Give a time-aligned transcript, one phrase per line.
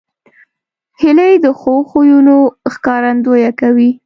[1.01, 2.37] هیلۍ د ښو خویونو
[2.73, 3.89] ښکارندویي کوي